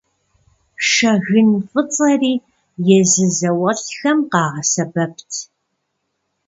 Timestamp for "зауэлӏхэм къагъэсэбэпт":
3.37-5.31